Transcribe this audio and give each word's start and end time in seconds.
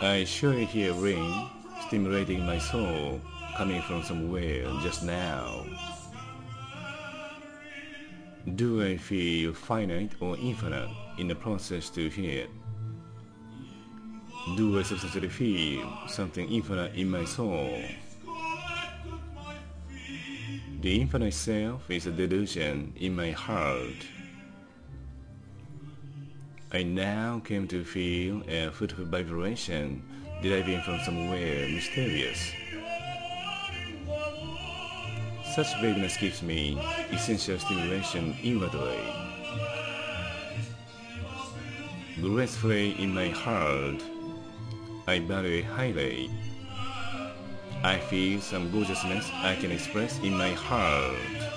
I 0.00 0.22
surely 0.22 0.64
hear 0.64 0.92
rain 0.92 1.48
stimulating 1.88 2.46
my 2.46 2.58
soul 2.58 3.20
coming 3.56 3.82
from 3.82 4.04
somewhere 4.04 4.62
just 4.80 5.02
now. 5.02 5.66
Do 8.54 8.80
I 8.86 8.96
feel 8.96 9.52
finite 9.52 10.12
or 10.20 10.36
infinite 10.36 10.88
in 11.18 11.26
the 11.26 11.34
process 11.34 11.90
to 11.90 12.08
hear? 12.08 12.46
Do 14.56 14.78
I 14.78 14.82
substantially 14.84 15.28
feel 15.30 15.92
something 16.06 16.48
infinite 16.48 16.94
in 16.94 17.10
my 17.10 17.24
soul? 17.24 17.82
The 20.80 21.00
infinite 21.00 21.34
self 21.34 21.90
is 21.90 22.06
a 22.06 22.12
delusion 22.12 22.92
in 23.00 23.16
my 23.16 23.32
heart. 23.32 24.06
I 26.70 26.82
now 26.82 27.40
came 27.42 27.66
to 27.68 27.82
feel 27.82 28.42
a 28.46 28.68
fruitful 28.70 29.06
vibration 29.06 30.02
deriving 30.42 30.82
from 30.82 31.00
somewhere 31.00 31.66
mysterious. 31.66 32.52
Such 35.54 35.80
vagueness 35.80 36.18
gives 36.18 36.42
me 36.42 36.78
essential 37.10 37.58
stimulation 37.58 38.36
inwardly. 38.42 39.00
Gracefully 42.20 43.02
in 43.02 43.14
my 43.14 43.28
heart, 43.28 44.02
I 45.06 45.20
value 45.20 45.62
highly. 45.62 46.30
I 47.82 47.98
feel 48.10 48.42
some 48.42 48.70
gorgeousness 48.70 49.30
I 49.36 49.54
can 49.54 49.70
express 49.70 50.18
in 50.18 50.34
my 50.34 50.50
heart. 50.50 51.47